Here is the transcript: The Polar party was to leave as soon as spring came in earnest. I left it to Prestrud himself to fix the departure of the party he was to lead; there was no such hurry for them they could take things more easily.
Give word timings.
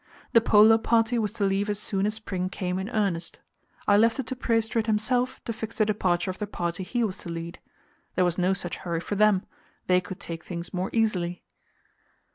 The 0.33 0.41
Polar 0.41 0.79
party 0.79 1.19
was 1.19 1.31
to 1.33 1.43
leave 1.45 1.69
as 1.69 1.77
soon 1.77 2.07
as 2.07 2.15
spring 2.15 2.49
came 2.49 2.79
in 2.79 2.89
earnest. 2.89 3.37
I 3.87 3.97
left 3.97 4.17
it 4.17 4.25
to 4.25 4.35
Prestrud 4.35 4.87
himself 4.87 5.43
to 5.43 5.53
fix 5.53 5.77
the 5.77 5.85
departure 5.85 6.31
of 6.31 6.39
the 6.39 6.47
party 6.47 6.81
he 6.81 7.03
was 7.03 7.19
to 7.19 7.29
lead; 7.29 7.59
there 8.15 8.25
was 8.25 8.39
no 8.39 8.53
such 8.53 8.77
hurry 8.77 8.99
for 9.01 9.13
them 9.13 9.43
they 9.85 10.01
could 10.01 10.19
take 10.19 10.43
things 10.43 10.73
more 10.73 10.89
easily. 10.91 11.43